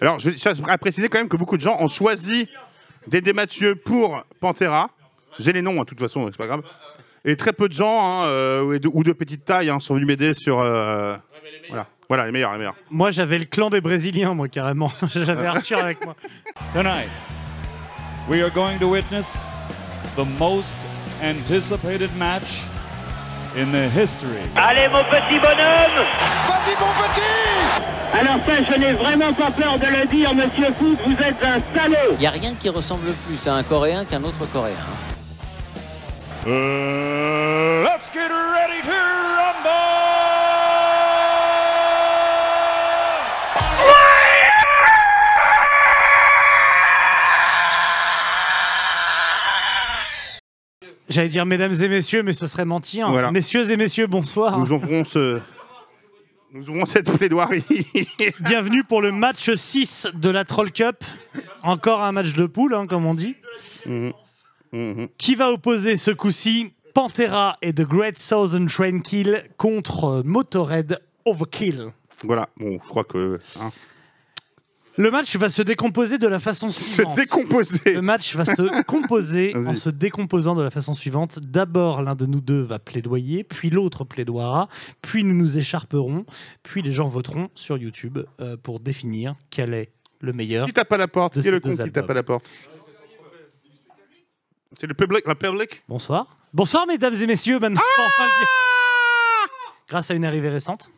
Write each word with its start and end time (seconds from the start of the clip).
Alors, 0.00 0.18
je 0.18 0.30
tiens 0.30 0.52
à 0.68 0.78
préciser 0.78 1.08
quand 1.08 1.18
même 1.18 1.28
que 1.28 1.36
beaucoup 1.36 1.56
de 1.56 1.62
gens 1.62 1.76
ont 1.80 1.86
choisi 1.88 2.48
Dédé 3.06 3.32
Mathieu 3.32 3.74
pour 3.74 4.24
Pantera. 4.40 4.90
J'ai 5.38 5.52
les 5.52 5.62
noms, 5.62 5.72
hein, 5.72 5.84
de 5.84 5.84
toute 5.84 6.00
façon, 6.00 6.26
c'est 6.30 6.36
pas 6.36 6.46
grave. 6.46 6.62
Et 7.24 7.36
très 7.36 7.52
peu 7.52 7.68
de 7.68 7.74
gens, 7.74 8.00
hein, 8.02 8.26
euh, 8.26 8.62
ou 8.62 8.78
de, 8.78 8.88
ou 8.92 9.02
de 9.04 9.12
petite 9.12 9.44
taille, 9.44 9.68
hein, 9.70 9.78
sont 9.78 9.94
venus 9.94 10.06
m'aider 10.06 10.32
sur. 10.34 10.58
euh, 10.60 11.16
voilà. 11.68 11.86
voilà, 12.08 12.26
les 12.26 12.32
meilleurs, 12.32 12.52
les 12.52 12.58
meilleurs. 12.58 12.74
Moi, 12.90 13.10
j'avais 13.10 13.38
le 13.38 13.44
clan 13.44 13.68
des 13.70 13.80
Brésiliens, 13.80 14.34
moi, 14.34 14.48
carrément. 14.48 14.90
j'avais 15.14 15.46
Arthur 15.46 15.78
avec 15.78 16.02
moi. 16.04 16.16
Tonight, 16.74 17.08
we 18.28 18.42
are 18.42 18.50
going 18.50 18.78
to 18.78 18.88
witness 18.88 19.46
the 20.16 20.24
most 20.38 20.72
anticipated 21.22 22.10
match 22.16 22.62
in 23.56 23.66
the 23.72 23.88
history 23.90 24.40
Allez 24.56 24.88
mon 24.88 25.04
petit 25.04 25.38
bonhomme 25.38 26.06
Vas-y 26.48 26.74
mon 26.80 26.92
petit 27.02 27.99
Alors 28.12 28.38
ça, 28.44 28.62
je 28.68 28.78
n'ai 28.78 28.92
vraiment 28.92 29.32
pas 29.32 29.50
peur 29.50 29.78
de 29.78 29.86
le 29.86 30.06
dire, 30.08 30.34
monsieur 30.34 30.66
Foot, 30.78 30.98
vous 31.06 31.12
êtes 31.12 31.42
un 31.42 31.60
salaud 31.78 32.12
Il 32.14 32.18
n'y 32.18 32.26
a 32.26 32.30
rien 32.30 32.54
qui 32.58 32.68
ressemble 32.68 33.12
plus 33.26 33.46
à 33.46 33.54
un 33.54 33.62
Coréen 33.62 34.04
qu'un 34.04 34.22
autre 34.24 34.46
Coréen. 34.52 34.74
hein. 34.74 36.46
Uh, 36.46 37.82
let's 37.84 38.10
get 38.12 38.30
ready 38.30 38.80
to 38.82 38.90
rumble! 38.90 39.70
J'allais 51.08 51.28
dire 51.28 51.44
mesdames 51.44 51.74
et 51.74 51.88
messieurs, 51.88 52.22
mais 52.22 52.32
ce 52.32 52.46
serait 52.46 52.64
mentir. 52.64 53.10
Voilà. 53.10 53.32
Messieurs 53.32 53.68
et 53.70 53.76
messieurs, 53.76 54.06
bonsoir. 54.06 54.58
Nous 54.58 54.72
ouvrons 54.72 55.04
ce. 55.04 55.40
Nous 56.52 56.68
ouvrons 56.68 56.86
cette 56.86 57.10
plaidoirie. 57.16 57.62
Bienvenue 58.40 58.82
pour 58.84 59.00
le 59.00 59.12
match 59.12 59.52
6 59.54 60.08
de 60.14 60.30
la 60.30 60.44
Troll 60.44 60.72
Cup. 60.72 61.04
Encore 61.62 62.02
un 62.02 62.12
match 62.12 62.32
de 62.32 62.46
poule, 62.46 62.74
hein, 62.74 62.86
comme 62.86 63.06
on 63.06 63.14
dit. 63.14 63.36
Mhm. 63.86 65.08
Qui 65.18 65.34
va 65.34 65.50
opposer 65.52 65.96
ce 65.96 66.10
coup-ci 66.10 66.72
Pantera 66.94 67.56
et 67.62 67.72
The 67.72 67.82
Great 67.82 68.18
Southern 68.18 68.66
Train 68.66 68.98
Kill 69.00 69.42
contre 69.56 70.22
Motorhead 70.24 71.00
Overkill. 71.24 71.92
voilà, 72.24 72.48
bon, 72.56 72.78
je 72.82 72.88
crois 72.88 73.04
que. 73.04 73.38
hein. 73.60 73.70
Le 74.96 75.10
match 75.10 75.36
va 75.36 75.48
se 75.48 75.62
décomposer 75.62 76.18
de 76.18 76.26
la 76.26 76.38
façon 76.38 76.68
Se 76.70 76.80
suivante. 76.80 77.16
décomposer. 77.16 77.94
Le 77.94 78.02
match 78.02 78.34
va 78.36 78.44
se 78.44 78.82
composer 78.86 79.54
en 79.56 79.74
se 79.74 79.88
décomposant 79.88 80.54
de 80.54 80.62
la 80.62 80.70
façon 80.70 80.92
suivante. 80.94 81.38
D'abord, 81.38 82.02
l'un 82.02 82.14
de 82.14 82.26
nous 82.26 82.40
deux 82.40 82.60
va 82.62 82.78
plaidoyer, 82.78 83.44
puis 83.44 83.70
l'autre 83.70 84.04
plaidoiera, 84.04 84.68
puis 85.00 85.24
nous 85.24 85.34
nous 85.34 85.58
écharperons, 85.58 86.26
puis 86.62 86.82
les 86.82 86.92
gens 86.92 87.08
voteront 87.08 87.48
sur 87.54 87.78
YouTube 87.78 88.18
euh, 88.40 88.56
pour 88.56 88.80
définir 88.80 89.34
quel 89.48 89.74
est 89.74 89.92
le 90.20 90.32
meilleur. 90.32 90.66
Qui 90.66 90.72
tape 90.72 90.92
à 90.92 90.96
la 90.98 91.08
porte? 91.08 91.40
Qui 91.40 91.48
est 91.48 91.50
le 91.52 91.60
con 91.60 91.70
qui 91.74 91.90
tape 91.92 92.10
à 92.10 92.14
la 92.14 92.22
porte? 92.22 92.52
C'est 94.78 94.86
le 94.86 94.94
public, 94.94 95.26
la 95.26 95.34
public? 95.34 95.82
Bonsoir. 95.88 96.36
Bonsoir, 96.52 96.86
mesdames 96.86 97.14
et 97.14 97.26
messieurs. 97.26 97.58
Maintenant, 97.58 97.80
enfin 97.98 98.24
dire. 98.24 98.46
Grâce 99.88 100.10
à 100.10 100.14
une 100.14 100.24
arrivée 100.24 100.48
récente. 100.48 100.90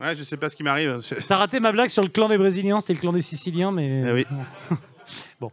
Ouais, 0.00 0.14
je 0.16 0.24
sais 0.24 0.36
pas 0.36 0.50
ce 0.50 0.56
qui 0.56 0.62
m'arrive. 0.62 1.00
T'as 1.28 1.36
raté 1.36 1.58
ma 1.60 1.72
blague 1.72 1.88
sur 1.88 2.02
le 2.02 2.08
clan 2.08 2.28
des 2.28 2.36
Brésiliens, 2.38 2.80
c'était 2.80 2.94
le 2.94 3.00
clan 3.00 3.12
des 3.12 3.22
Siciliens, 3.22 3.72
mais. 3.72 4.04
Ah 4.06 4.12
oui. 4.12 4.26
bon. 5.40 5.50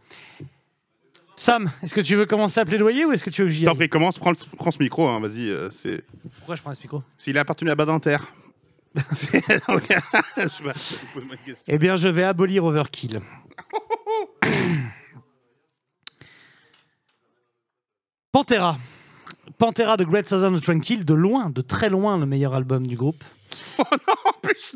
Sam, 1.36 1.70
est-ce 1.82 1.94
que 1.94 2.00
tu 2.00 2.14
veux 2.14 2.26
commencer 2.26 2.60
à 2.60 2.64
plaidoyer 2.64 3.04
ou 3.04 3.12
est-ce 3.12 3.24
que 3.24 3.30
tu 3.30 3.42
veux 3.42 3.48
que 3.48 3.54
j'y 3.54 3.64
T'en 3.64 3.72
aille 3.72 3.76
prie, 3.76 3.88
commence, 3.88 4.18
prends, 4.18 4.30
le- 4.30 4.36
prends 4.56 4.70
ce 4.70 4.78
micro, 4.78 5.08
hein, 5.08 5.18
vas-y. 5.20 5.50
euh, 5.50 5.68
c'est... 5.72 6.04
Pourquoi 6.38 6.54
je 6.54 6.62
prends 6.62 6.72
ce 6.74 6.80
micro? 6.80 7.02
S'il 7.18 7.36
a 7.38 7.40
appartenu 7.40 7.70
à 7.70 7.74
Badinter. 7.74 8.18
C'est- 9.12 9.42
Donc, 9.68 9.82
je 10.36 10.48
sais 10.48 10.62
pas, 10.62 10.72
je 10.74 11.12
pose 11.12 11.24
ma 11.28 11.36
question. 11.36 11.64
Eh 11.66 11.78
bien, 11.78 11.96
je 11.96 12.06
vais 12.08 12.22
abolir 12.22 12.64
Overkill. 12.64 13.18
Pantera. 18.32 18.78
Pantera 19.58 19.96
de 19.96 20.04
Great 20.04 20.28
Southern 20.28 20.58
Tranquil, 20.60 21.04
de 21.04 21.14
loin, 21.14 21.50
de 21.50 21.60
très 21.60 21.88
loin, 21.88 22.18
le 22.18 22.26
meilleur 22.26 22.54
album 22.54 22.86
du 22.86 22.96
groupe. 22.96 23.22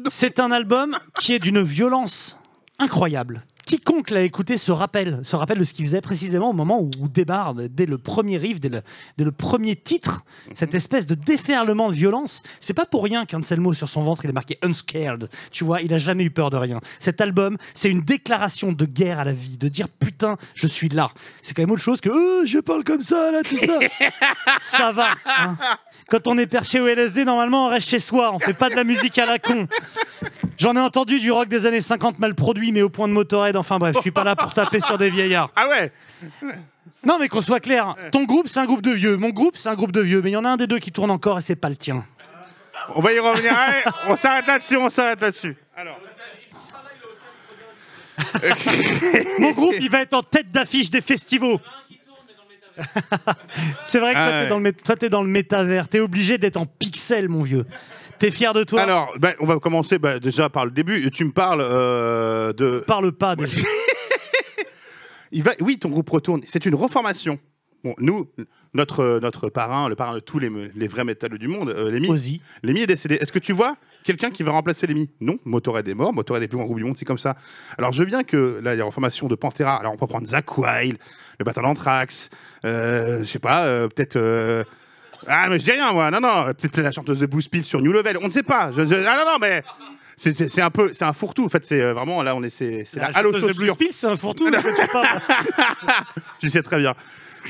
C'est 0.07 0.41
un 0.41 0.51
album 0.51 0.99
qui 1.21 1.35
est 1.35 1.39
d'une 1.39 1.63
violence 1.63 2.39
incroyable. 2.79 3.43
Quiconque 3.69 4.09
l'a 4.09 4.23
écouté 4.23 4.57
se 4.57 4.73
rappelle, 4.73 5.21
se 5.25 5.37
rappelle 5.37 5.59
de 5.59 5.65
ce 5.65 5.75
qu'il 5.75 5.85
faisait 5.85 6.01
précisément 6.01 6.49
au 6.49 6.53
moment 6.55 6.81
où 6.81 7.07
débarre, 7.07 7.53
dès 7.53 7.85
le 7.85 7.99
premier 7.99 8.39
riff, 8.39 8.61
dès 8.61 8.71
le, 8.71 8.81
dès 9.19 9.25
le 9.25 9.31
premier 9.31 9.77
titre, 9.77 10.25
cette 10.55 10.75
espèce 10.75 11.07
de 11.07 11.15
déferlement 11.15 11.91
de 11.91 11.95
violence. 11.95 12.45
C'est 12.61 12.73
pas 12.73 12.87
pour 12.87 13.05
rien 13.05 13.27
qu'Anselmo 13.27 13.75
sur 13.75 13.87
son 13.91 14.03
ventre 14.05 14.25
il 14.25 14.31
est 14.31 14.33
marqué 14.33 14.57
unscared. 14.63 15.29
Tu 15.51 15.65
vois, 15.65 15.83
il 15.83 15.93
a 15.93 15.99
jamais 15.99 16.25
eu 16.25 16.31
peur 16.31 16.49
de 16.49 16.57
rien. 16.57 16.81
Cet 16.99 17.21
album, 17.21 17.59
c'est 17.75 17.91
une 17.91 18.01
déclaration 18.01 18.73
de 18.73 18.87
guerre 18.87 19.21
à 19.21 19.25
la 19.25 19.33
vie, 19.35 19.59
de 19.59 19.69
dire 19.69 19.91
putain, 19.91 20.39
je 20.55 20.67
suis 20.67 20.89
là. 20.89 21.11
C'est 21.43 21.53
quand 21.53 21.61
même 21.63 21.71
autre 21.71 21.83
chose 21.83 22.01
que 22.01 22.09
Oh, 22.11 22.47
je 22.47 22.61
parle 22.61 22.85
comme 22.85 23.03
ça 23.03 23.31
là, 23.31 23.43
tout 23.43 23.59
ça. 23.59 23.79
ça 24.63 24.93
va. 24.93 25.11
hein. 25.27 25.59
Quand 26.09 26.27
on 26.27 26.39
est 26.39 26.47
perché 26.47 26.81
au 26.81 26.87
LSD, 26.89 27.27
normalement 27.27 27.67
on 27.67 27.69
reste 27.69 27.91
chez 27.91 27.99
soi, 27.99 28.33
on 28.33 28.39
fait 28.39 28.55
pas 28.55 28.71
de 28.71 28.77
la 28.77 28.85
musique 28.85 29.19
à 29.19 29.27
la 29.27 29.39
con. 29.39 29.69
J'en 30.59 30.75
ai 30.75 30.81
entendu 30.81 31.21
du 31.21 31.31
rock 31.31 31.49
des 31.49 31.67
années 31.67 31.81
50 31.81 32.19
mal 32.19 32.35
produit, 32.35 32.73
mais 32.73 32.83
au 32.83 32.89
point 32.89 33.07
de 33.09 33.13
Motorhead. 33.13 33.57
Enfin 33.57 33.79
bref, 33.79 33.95
je 33.97 34.01
suis 34.01 34.11
pas 34.11 34.25
là 34.25 34.35
pour 34.37 34.53
taper 34.53 34.81
sur 34.81 34.99
des 34.99 35.09
vieillards. 35.09 35.51
Ah 35.57 35.69
ouais 35.69 35.93
Non, 37.05 37.19
mais 37.19 37.29
qu'on 37.29 37.41
soit 37.41 37.61
clair, 37.61 37.95
ton 38.13 38.25
groupe 38.25 38.49
c'est 38.49 38.59
un 38.59 38.67
groupe 38.67 38.83
de 38.83 38.91
vieux, 38.91 39.17
mon 39.17 39.31
groupe 39.31 39.57
c'est 39.57 39.69
un 39.69 39.75
groupe 39.75 39.93
de 39.93 40.01
vieux, 40.01 40.21
mais 40.21 40.31
il 40.31 40.35
y 40.35 40.37
en 40.37 40.45
a 40.45 40.49
un 40.49 40.57
des 40.57 40.67
deux 40.67 40.81
qui 40.81 40.91
tourne 40.93 41.11
encore 41.13 41.39
et 41.39 41.43
c'est 41.43 41.55
pas 41.57 41.69
le 41.69 41.77
tien. 41.77 42.05
On 42.95 43.01
va 43.01 43.13
y 43.13 43.19
revenir. 43.21 43.53
Allez, 43.59 43.83
on 44.09 44.17
s'arrête 44.17 44.47
là-dessus, 44.47 44.77
on 44.77 44.89
s'arrête 44.89 45.21
là-dessus. 45.21 45.57
Alors. 45.77 45.99
Mon 49.39 49.53
groupe, 49.53 49.75
il 49.81 49.91
va 49.91 50.01
être 50.01 50.15
en 50.15 50.23
tête 50.25 50.51
d'affiche 50.51 50.91
des 50.91 51.01
festivals. 51.01 51.59
c'est 53.85 53.99
vrai 54.01 54.15
que 54.15 54.19
Ah 54.19 54.25
toi, 54.29 54.33
t'es 54.33 54.43
ouais. 54.43 54.49
dans 54.49 54.59
le 54.59 54.71
mé- 54.71 54.83
toi, 54.85 54.97
t'es 54.97 55.09
dans 55.09 55.23
le 55.23 55.29
métavers. 55.29 55.89
T'es 55.89 56.01
obligé 56.01 56.39
d'être 56.39 56.57
en 56.57 56.67
pixel, 56.67 57.29
mon 57.29 57.43
vieux. 57.43 57.65
T'es 58.19 58.31
fier 58.31 58.53
de 58.53 58.65
toi 58.65 58.83
Alors, 58.83 59.13
ben, 59.19 59.35
on 59.41 59.47
va 59.47 59.59
commencer 59.59 59.99
bah, 59.99 60.19
déjà 60.19 60.49
par 60.49 60.65
le 60.65 60.71
début. 60.71 61.11
Tu 61.11 61.25
me 61.25 61.33
parles 61.33 61.63
euh, 61.63 62.53
de. 62.53 62.83
Parle 62.87 63.13
pas 63.13 63.37
de. 63.37 63.47
Il 65.33 65.43
va... 65.43 65.53
Oui, 65.61 65.79
ton 65.79 65.91
groupe 65.91 66.09
retourne. 66.09 66.41
C'est 66.49 66.65
une 66.67 66.75
reformation. 66.75 67.39
Bon, 67.85 67.95
nous, 67.99 68.27
notre, 68.75 69.01
euh, 69.01 69.21
notre 69.21 69.51
parrain, 69.51 69.89
le 69.89 69.95
parrain 69.95 70.15
de 70.15 70.21
tous 70.21 70.41
les, 70.41 70.49
vrais 70.89 71.05
métalleux 71.05 71.39
du 71.39 71.47
monde, 71.47 71.71
euh, 71.71 71.91
Lémi, 71.91 72.09
Ozzy. 72.09 72.41
Lémi 72.65 72.81
est 72.81 72.87
décédé. 72.87 73.17
Est-ce 73.17 73.31
que 73.31 73.39
tu 73.39 73.53
vois 73.53 73.77
quelqu'un 74.05 74.31
qui 74.31 74.43
va 74.43 74.53
remplacer 74.53 74.87
Lémi 74.87 75.11
Non, 75.21 75.39
Motorhead 75.45 75.87
est 75.87 75.95
mort. 75.95 76.13
Motorhead 76.13 76.43
est 76.43 76.47
le 76.47 76.49
plus 76.49 76.57
grand 76.57 76.65
groupe 76.65 76.79
du 76.79 76.85
monde, 76.85 76.97
c'est 76.97 77.05
comme 77.05 77.19
ça. 77.19 77.37
Alors, 77.77 77.93
je 77.93 78.01
veux 78.01 78.07
bien 78.07 78.25
que 78.25 78.59
là, 78.63 78.75
il 78.75 78.79
y 78.79 78.81
a 78.81 78.85
reformation 78.85 79.29
de 79.29 79.37
Pantera. 79.37 79.77
Alors, 79.77 79.93
on 79.93 79.97
peut 79.97 80.07
prendre 80.09 80.27
Zach 80.27 80.59
Wild, 80.59 80.99
le 81.39 81.45
batteur 81.45 81.63
d'Anthrax, 81.63 82.31
euh, 82.65 83.21
je 83.21 83.25
sais 83.25 83.39
pas, 83.39 83.67
euh, 83.67 83.89
peut-être. 83.89 84.67
Ah, 85.27 85.47
mais 85.49 85.59
je 85.59 85.65
dis 85.65 85.73
rien, 85.73 85.93
moi. 85.93 86.11
Non, 86.11 86.21
non, 86.21 86.45
peut-être 86.47 86.79
la 86.81 86.93
chanteuse 86.93 87.19
de 87.19 87.27
Blue 87.27 87.43
sur 87.63 87.81
New 87.81 87.93
Level. 87.93 88.19
On 88.23 88.27
ne 88.27 88.31
sait 88.33 88.43
pas. 88.43 88.71
Je- 88.77 88.87
je- 88.87 88.95
Ah, 88.95 89.17
non, 89.25 89.33
non, 89.33 89.39
mais. 89.41 89.63
C'est 90.21 90.61
un 90.61 90.71
peu, 90.71 90.91
c'est 90.93 91.05
un 91.05 91.13
fourre-tout. 91.13 91.45
En 91.45 91.49
fait, 91.49 91.65
c'est 91.65 91.81
euh, 91.81 91.95
vraiment 91.95 92.23
là, 92.25 92.35
on 92.35 92.43
est, 92.43 92.51
c'est 92.51 92.85
la 92.95 93.11
La 93.11 93.23
chanteuse 93.23 93.41
de 93.41 93.53
Blue 93.53 93.71
c'est 93.93 94.07
un 94.09 94.17
fourre-tout. 94.17 94.51
Je 96.43 96.49
sais 96.49 96.63
très 96.63 96.79
bien. 96.79 96.95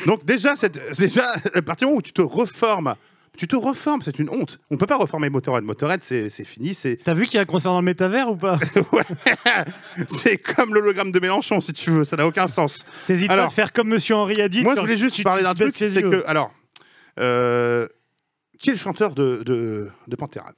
Donc 0.06 0.24
déjà, 0.26 0.54
cette, 0.54 0.78
déjà, 0.98 1.24
à 1.54 1.62
partir 1.62 1.86
du 1.86 1.90
moment 1.90 1.98
où 1.98 2.02
tu 2.02 2.12
te 2.12 2.20
reformes, 2.20 2.94
tu 3.38 3.46
te 3.48 3.56
reformes, 3.56 4.02
c'est 4.04 4.18
une 4.18 4.28
honte. 4.30 4.58
On 4.70 4.76
peut 4.76 4.86
pas 4.86 4.96
reformer 4.96 5.30
Motorhead. 5.30 5.64
Motorhead, 5.64 6.02
c'est 6.02 6.28
fini. 6.44 6.74
C'est 6.74 6.98
T'as 7.02 7.14
vu 7.14 7.24
qu'il 7.24 7.36
y 7.36 7.38
a 7.38 7.42
un 7.42 7.46
concert 7.46 7.70
dans 7.72 7.78
le 7.80 7.84
métavers 7.84 8.28
ou 8.30 8.36
pas 8.36 8.58
ouais. 8.92 9.04
c'est 10.08 10.36
comme 10.36 10.74
l'hologramme 10.74 11.10
de 11.12 11.20
Mélenchon, 11.20 11.60
si 11.62 11.72
tu 11.72 11.90
veux. 11.90 12.04
Ça 12.04 12.16
n'a 12.16 12.26
aucun 12.26 12.48
sens. 12.48 12.84
T'hésites 13.06 13.28
pas 13.28 13.44
à 13.44 13.48
faire 13.48 13.72
comme 13.72 13.88
Monsieur 13.88 14.14
Henri 14.16 14.40
a 14.42 14.48
dit. 14.48 14.62
Moi, 14.62 14.74
je 14.76 14.80
voulais 14.80 14.96
juste 14.98 15.22
parler 15.22 15.42
d'un 15.42 15.54
truc, 15.54 15.74
c'est 15.74 16.02
que 16.02 16.22
alors, 16.26 16.52
euh, 17.18 17.86
qui 18.58 18.70
est 18.70 18.72
le 18.74 18.78
chanteur 18.78 19.14
de 19.14 19.42
de, 19.44 19.90
de 20.06 20.16
Pantera? 20.16 20.52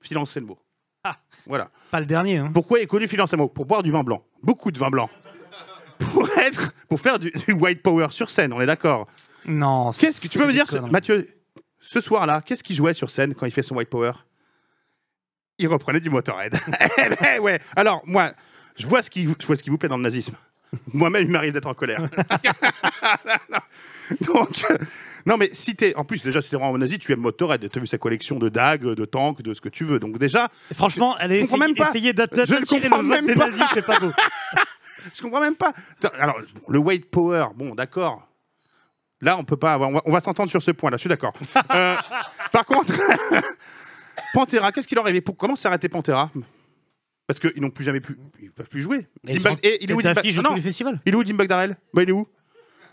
Phil 0.00 0.18
Anselmo. 0.18 0.58
Ah. 1.04 1.16
Voilà. 1.46 1.70
Pas 1.90 2.00
le 2.00 2.06
dernier. 2.06 2.38
Hein. 2.38 2.50
Pourquoi 2.54 2.80
est 2.80 2.86
connu 2.86 3.08
Phil 3.08 3.20
Anselmo 3.20 3.48
Pour 3.48 3.66
boire 3.66 3.82
du 3.82 3.90
vin 3.90 4.02
blanc. 4.04 4.24
Beaucoup 4.42 4.70
de 4.70 4.78
vin 4.78 4.90
blanc. 4.90 5.10
Pour 6.12 6.28
être, 6.38 6.72
pour 6.88 7.00
faire 7.00 7.20
du, 7.20 7.30
du 7.30 7.52
white 7.52 7.80
power 7.80 8.08
sur 8.10 8.28
scène, 8.28 8.52
on 8.52 8.60
est 8.60 8.66
d'accord? 8.66 9.06
Non. 9.46 9.92
Qu'est-ce 9.92 10.20
que 10.20 10.26
tu 10.26 10.36
peux 10.38 10.46
me 10.46 10.52
dire, 10.52 10.68
ce-. 10.68 10.76
Mathieu 10.78 11.28
Ce 11.80 12.00
soir-là, 12.00 12.40
qu'est-ce 12.44 12.64
qu'il 12.64 12.74
jouait 12.74 12.94
sur 12.94 13.08
scène 13.10 13.34
quand 13.36 13.46
il 13.46 13.52
fait 13.52 13.62
son 13.62 13.76
white 13.76 13.88
power? 13.88 14.10
Il 15.58 15.68
reprenait 15.68 16.00
du 16.00 16.10
Motorhead. 16.10 16.58
Eh 16.98 17.08
ben 17.14 17.38
ouais. 17.40 17.60
Alors 17.76 18.02
moi, 18.04 18.32
je 18.76 18.84
vois 18.88 19.02
ce 19.04 19.10
qui, 19.10 19.26
vous- 19.26 19.36
je 19.40 19.46
vois 19.46 19.56
ce 19.56 19.62
qui 19.62 19.70
vous 19.70 19.78
plaît 19.78 19.88
dans 19.88 19.96
le 19.96 20.02
nazisme. 20.02 20.34
Moi-même, 20.92 21.24
il 21.26 21.30
m'arrive 21.30 21.52
d'être 21.52 21.66
en 21.68 21.74
colère. 21.74 22.02
Donc, 24.22 24.64
non, 25.26 25.36
mais 25.36 25.48
si 25.52 25.76
t'es, 25.76 25.94
en 25.96 26.04
plus, 26.04 26.22
déjà, 26.22 26.42
si 26.42 26.50
t'es 26.50 26.56
vraiment 26.56 26.76
nazi, 26.78 26.98
tu 26.98 27.12
aimes 27.12 27.20
Motorhead. 27.20 27.68
T'as 27.70 27.80
vu 27.80 27.86
sa 27.86 27.98
collection 27.98 28.38
de 28.38 28.48
dagues, 28.48 28.84
de 28.84 29.04
tanks, 29.04 29.42
de 29.42 29.54
ce 29.54 29.60
que 29.60 29.68
tu 29.68 29.84
veux. 29.84 29.98
Donc 29.98 30.18
déjà, 30.18 30.48
Franchement, 30.74 31.16
elle 31.18 31.32
essayé, 31.32 31.58
même 31.58 31.74
pas. 31.74 31.92
le 31.92 32.12
d'attirer 32.12 32.88
le 32.88 32.88
vote 32.88 33.02
même 33.04 33.26
des 33.26 33.34
pas. 33.34 33.50
nazis, 33.50 33.66
c'est 33.74 33.86
pas 33.86 33.98
beau. 34.00 34.10
je 35.14 35.22
comprends 35.22 35.40
même 35.40 35.56
pas. 35.56 35.72
Alors, 36.18 36.40
le 36.68 36.78
white 36.78 37.10
power, 37.10 37.46
bon, 37.54 37.74
d'accord. 37.74 38.28
Là, 39.20 39.38
on 39.38 39.44
peut 39.44 39.56
pas 39.56 39.74
avoir. 39.74 39.90
On 40.04 40.10
va, 40.10 40.20
s'entendre 40.20 40.50
sur 40.50 40.60
ce 40.60 40.72
point-là. 40.72 40.96
Je 40.96 41.02
suis 41.02 41.08
d'accord. 41.08 41.32
Euh, 41.72 41.96
par 42.52 42.66
contre, 42.66 42.92
Pantera, 44.34 44.72
qu'est-ce 44.72 44.88
qu'il 44.88 44.96
leur 44.96 45.06
pour 45.24 45.36
Comment 45.36 45.54
s'est 45.54 45.68
arrêté 45.68 45.88
Pantera? 45.88 46.30
Parce 47.28 47.38
qu'ils 47.38 47.62
n'ont 47.62 47.70
plus 47.70 47.84
jamais 47.84 48.00
pu. 48.00 48.16
Ils 48.40 48.50
peuvent 48.50 48.68
plus 48.68 48.80
jouer. 48.82 49.06
Et 49.28 49.36
il 49.80 49.90
est 49.90 49.94
où 49.94 50.02
de 50.02 50.08
Ah. 50.08 51.00
Il 51.06 51.12
est 51.12 51.16
où 51.16 51.22
Dimebag 51.22 51.46
Darrell 51.48 51.76
Bah, 51.94 52.02
il 52.02 52.08
est 52.08 52.12
où? 52.12 52.26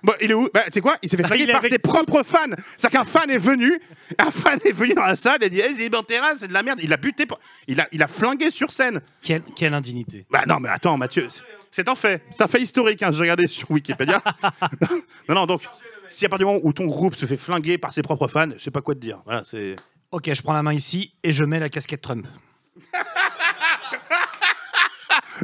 Bah, 0.04 0.16
il 0.22 0.32
est 0.32 0.34
où 0.34 0.50
Bah, 0.54 0.64
tu 0.66 0.72
sais 0.74 0.82
quoi 0.82 0.98
Il 1.02 1.10
s'est 1.10 1.18
fait 1.18 1.24
Bah, 1.24 1.30
flinguer 1.30 1.44
il 1.44 1.50
est 1.50 1.54
par 1.54 1.60
avec- 1.62 1.72
ses 1.74 1.80
propres 1.80 2.24
fans. 2.24 2.38
C'est-à-dire 2.78 3.00
qu'un 3.02 3.06
fan 3.06 3.30
est 3.30 3.38
venu, 3.38 3.80
un 4.18 4.32
fan 4.32 4.60
est 4.66 4.72
venu 4.72 4.94
dans 4.94 5.04
la 5.06 5.16
salle 5.16 5.44
et 5.44 5.50
dit 5.50 5.60
hey, 5.60 5.76
c'est 5.76 5.90
Pantera, 5.90 6.36
c'est 6.38 6.48
de 6.48 6.54
la 6.54 6.64
merde. 6.64 6.80
Il 6.82 6.92
a 6.94 6.98
buté, 6.98 7.26
pour- 7.26 7.40
il 7.68 7.80
a, 7.82 7.88
il 7.92 8.02
a 8.02 8.08
flingué 8.08 8.52
sur 8.52 8.72
scène. 8.72 9.02
Quelle, 9.22 9.42
quelle 9.56 9.74
indignité. 9.74 10.26
Bah 10.30 10.44
non, 10.48 10.60
mais 10.60 10.70
attends, 10.70 10.98
Mathieu, 10.98 11.28
c'est- 11.30 11.42
c'est 11.72 11.88
un 11.90 11.96
fait. 11.96 12.22
C'est 12.32 12.42
un 12.44 12.48
fait 12.48 12.62
historique, 12.62 13.04
hein, 13.04 13.12
j'ai 13.12 13.22
regardé 13.22 13.48
sur 13.48 13.70
Wikipédia. 13.72 14.22
non, 15.30 15.36
non, 15.36 15.46
donc, 15.46 15.62
si 16.08 16.26
à 16.26 16.30
partir 16.30 16.48
du 16.48 16.54
moment 16.54 16.66
où 16.66 16.74
ton 16.74 16.86
groupe 16.86 17.16
se 17.16 17.26
fait 17.26 17.38
flinguer 17.38 17.78
par 17.78 17.94
ses 17.94 18.02
propres 18.02 18.28
fans, 18.28 18.48
je 18.58 18.64
sais 18.64 18.72
pas 18.72 18.82
quoi 18.82 18.96
te 18.96 19.00
dire. 19.00 19.20
Voilà, 19.26 19.44
c'est. 19.46 19.76
Ok, 20.12 20.34
je 20.34 20.42
prends 20.42 20.54
la 20.54 20.64
main 20.64 20.74
ici 20.74 21.14
et 21.24 21.32
je 21.32 21.44
mets 21.44 21.60
la 21.60 21.70
casquette 21.70 22.02
Trump. 22.02 22.26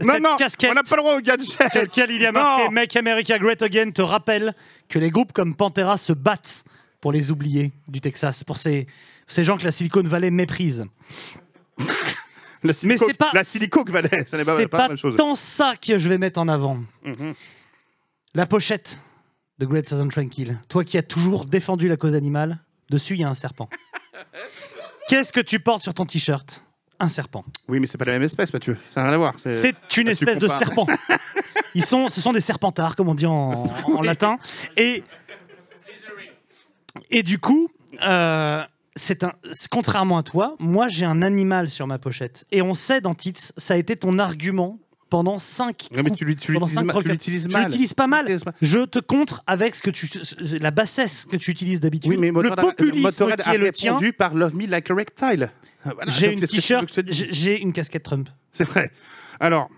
Non, 0.03 0.13
Cette 0.13 0.23
non, 0.23 0.35
casquette- 0.37 0.71
on 0.71 0.73
n'a 0.73 0.83
pas 0.83 0.95
le 0.95 1.01
droit 1.01 1.15
au 1.15 1.21
gadget. 1.21 1.45
sur 1.45 1.81
lequel 1.81 2.11
il 2.11 2.21
y 2.21 2.25
a 2.25 2.31
marqué 2.31 2.65
Non. 2.65 2.71
Make 2.71 2.95
America 2.95 3.37
Great 3.39 3.61
Again 3.61 3.91
te 3.91 4.01
rappelle 4.01 4.53
que 4.89 4.99
les 4.99 5.09
groupes 5.09 5.31
comme 5.33 5.55
Pantera 5.55 5.97
se 5.97 6.13
battent 6.13 6.63
pour 7.01 7.11
les 7.11 7.31
oubliés 7.31 7.71
du 7.87 8.01
Texas, 8.01 8.43
pour 8.43 8.57
ces, 8.57 8.87
ces 9.27 9.43
gens 9.43 9.57
que 9.57 9.63
la 9.63 9.71
Silicon 9.71 10.03
Valley 10.03 10.31
méprise. 10.31 10.85
La 12.63 12.73
silico, 12.73 13.05
c'est 13.07 13.13
pas- 13.13 13.29
la 13.33 13.43
silico 13.43 13.83
que 13.83 13.91
valait, 13.91 14.25
ça 14.25 14.37
n'est 14.37 14.43
pas, 14.45 14.57
C'est 14.57 14.67
pas 14.67 14.77
la 14.77 14.83
pas 14.85 14.87
même 14.89 14.97
chose. 14.97 15.15
tant 15.15 15.35
ça 15.35 15.73
que 15.79 15.97
je 15.99 16.09
vais 16.09 16.17
mettre 16.17 16.39
en 16.39 16.47
avant. 16.47 16.79
Mhm. 17.03 17.33
La 18.33 18.45
pochette 18.47 18.99
de 19.59 19.65
Great 19.65 19.87
Southern 19.87 20.09
Tranquil. 20.09 20.59
Toi 20.67 20.83
qui 20.83 20.97
as 20.97 21.03
toujours 21.03 21.45
défendu 21.45 21.87
la 21.87 21.95
cause 21.95 22.15
animale, 22.15 22.57
dessus 22.89 23.13
il 23.13 23.21
y 23.21 23.23
a 23.23 23.29
un 23.29 23.35
serpent. 23.35 23.69
Qu'est-ce 25.07 25.31
que 25.31 25.39
tu 25.41 25.59
portes 25.59 25.83
sur 25.83 25.93
ton 25.93 26.05
t-shirt? 26.05 26.63
Un 26.99 27.09
serpent. 27.09 27.43
Oui, 27.67 27.79
mais 27.79 27.87
c'est 27.87 27.97
pas 27.97 28.05
la 28.05 28.13
même 28.13 28.23
espèce, 28.23 28.53
Mathieu. 28.53 28.77
Ça 28.89 29.01
n'a 29.01 29.07
rien 29.07 29.15
à 29.15 29.17
voir. 29.17 29.33
C'est 29.37 29.75
une 29.97 30.07
espèce 30.07 30.39
de 30.39 30.47
serpent. 30.47 30.87
Ils 31.75 31.85
sont, 31.85 32.07
ce 32.07 32.21
sont 32.21 32.31
des 32.31 32.39
serpentards, 32.41 32.95
comme 32.95 33.09
on 33.09 33.15
dit 33.15 33.25
en, 33.25 33.65
en 33.85 34.01
latin. 34.01 34.37
Et, 34.77 35.03
et 37.11 37.21
du 37.21 37.37
coup, 37.37 37.69
euh, 38.01 38.63
c'est 38.95 39.23
un, 39.25 39.33
contrairement 39.69 40.17
à 40.17 40.23
toi, 40.23 40.55
moi 40.59 40.87
j'ai 40.87 41.05
un 41.05 41.21
animal 41.21 41.69
sur 41.69 41.85
ma 41.85 41.99
pochette. 41.99 42.45
Et 42.51 42.61
on 42.61 42.73
sait 42.73 43.01
dans 43.01 43.13
Tits, 43.13 43.33
ça 43.57 43.73
a 43.73 43.77
été 43.77 43.97
ton 43.97 44.19
argument 44.19 44.79
pendant 45.15 45.39
5 45.39 45.87
Non, 45.95 46.03
mais 46.03 46.11
tu 46.11 46.25
l'utilises 46.25 46.59
cinq 46.59 46.73
ma- 46.73 46.81
tu 46.81 46.87
croquettes. 46.89 47.11
l'utilises 47.13 47.47
Je 47.49 47.53
mal. 47.53 47.67
l'utilise 47.67 47.93
pas 47.93 48.07
mal. 48.07 48.25
Mal. 48.27 48.53
Je 48.61 48.79
te 48.85 48.99
contre 48.99 49.43
avec 49.47 49.73
ce 49.75 49.81
que 49.81 49.89
tu, 49.89 50.09
la 50.59 50.71
bassesse 50.71 51.23
que 51.23 51.37
tu 51.37 51.51
utilises 51.51 51.79
d'habitude. 51.79 52.11
Oui, 52.11 52.17
mais 52.17 52.27
le 52.27 52.33
Motorhead, 52.33 52.75
populisme 52.75 53.01
Motorhead 53.03 53.41
qui 53.41 53.49
est 53.49 53.57
le 53.57 53.71
tien. 53.71 53.95
par 54.17 54.33
Love 54.33 54.55
Me 54.55 54.67
Like 54.67 54.91
a 54.91 54.93
Reptile. 54.95 55.51
Voilà, 55.85 56.11
J'ai 56.11 56.33
une 56.33 56.41
t-shirt, 56.45 56.99
j'ai 57.09 57.61
une 57.61 57.71
casquette 57.71 58.03
Trump. 58.03 58.27
C'est 58.51 58.65
vrai. 58.65 58.91
Alors, 59.39 59.69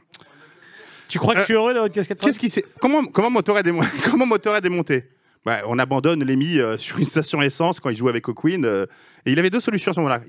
Tu 1.08 1.20
crois 1.20 1.36
que 1.36 1.40
Euh, 1.40 1.42
je 1.42 1.46
suis 1.46 1.54
heureux 1.54 1.74
d'avoir 1.74 1.86
une 1.88 1.94
casquette 1.94 2.18
Trump? 2.18 2.30
qu'est-ce 2.32 2.40
qui 2.40 2.50
s'est 2.50 2.66
comment 2.82 3.06
comment 3.06 3.30
Motorhead 3.30 3.68
est, 3.68 3.72
comment 4.10 4.26
Motorhead 4.26 4.66
est 4.66 4.70
monté? 4.70 5.06
Bah, 5.48 5.62
on 5.66 5.80
abandonne 5.80 6.26
Lemmy 6.26 6.60
euh, 6.60 6.78
sur 6.78 7.00
une 7.00 7.06
station 7.06 7.42
essence 7.42 7.80
quand 7.80 7.90
il 7.90 7.96
jouait 7.96 8.10
avec 8.10 8.28
O'Queen. 8.28 8.66
euh, 8.66 8.86
et 9.26 9.32
il 9.32 9.40
avait 9.40 9.50
deux 9.50 9.62
solutions 9.62 9.92
à 9.92 9.96
ce 9.96 10.02
moment-là. 10.02 10.20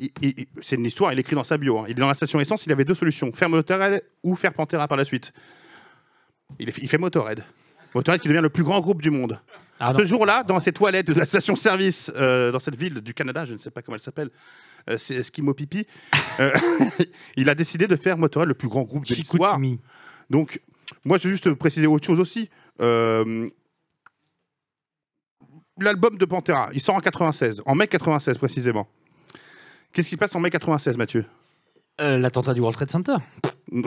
C'est 0.62 0.76
une 0.76 0.86
histoire, 0.86 1.12
il 1.12 1.18
écrit 1.18 1.34
dans 1.34 1.42
sa 1.42 1.58
bio. 1.58 1.80
hein. 1.80 1.84
Il 1.88 1.90
est 1.90 2.00
dans 2.00 2.06
la 2.06 2.14
station 2.14 2.38
essence, 2.38 2.66
il 2.66 2.72
avait 2.72 2.84
deux 2.84 2.94
solutions 2.94 3.32
faire 3.32 3.48
Motorhead 3.48 4.04
ou 4.22 4.36
faire 4.36 4.54
Pantera 4.54 4.86
par 4.86 4.96
la 4.96 5.04
suite. 5.04 5.32
Il, 6.60 6.70
fait 6.72 6.98
Motorhead. 6.98 7.42
Motorhead 7.96 8.20
qui 8.20 8.28
devient 8.28 8.40
le 8.40 8.48
plus 8.48 8.62
grand 8.62 8.80
groupe 8.80 9.02
du 9.02 9.10
monde. 9.10 9.40
Ah. 9.80 9.92
Ce 9.96 10.04
jour-là, 10.04 10.44
dans 10.44 10.60
ses 10.60 10.70
toilettes 10.70 11.08
de 11.08 11.18
la 11.18 11.24
station-service 11.24 12.12
euh, 12.14 12.52
dans 12.52 12.60
cette 12.60 12.76
ville 12.76 13.00
du 13.00 13.12
Canada, 13.12 13.44
je 13.44 13.54
ne 13.54 13.58
sais 13.58 13.72
pas 13.72 13.82
comment 13.82 13.96
elle 13.96 14.00
s'appelle, 14.00 14.30
c'est 14.98 15.16
Eskimo 15.16 15.52
Pipi, 15.52 15.84
il 17.36 17.50
a 17.50 17.56
décidé 17.56 17.88
de 17.88 17.96
faire 17.96 18.16
Motorhead 18.16 18.48
le 18.48 18.54
plus 18.54 18.68
grand 18.68 18.82
groupe 18.82 19.04
de 19.04 19.14
l'histoire. 19.16 19.58
Donc, 20.30 20.62
moi, 21.04 21.18
je 21.18 21.24
veux 21.24 21.34
juste 21.34 21.52
préciser 21.54 21.88
autre 21.88 22.06
chose 22.06 22.20
aussi. 22.20 22.48
Euh, 22.80 23.50
L'album 25.80 26.16
de 26.16 26.24
Pantera, 26.24 26.70
il 26.72 26.80
sort 26.80 26.96
en 26.96 27.00
96, 27.00 27.62
en 27.64 27.74
mai 27.74 27.86
96 27.86 28.38
précisément. 28.38 28.88
Qu'est-ce 29.92 30.08
qui 30.08 30.14
se 30.14 30.18
passe 30.18 30.34
en 30.34 30.40
mai 30.40 30.50
96, 30.50 30.96
Mathieu? 30.96 31.24
Euh, 32.00 32.18
L'attentat 32.18 32.54
du 32.54 32.60
World 32.60 32.76
Trade 32.76 32.90
Center. 32.90 33.16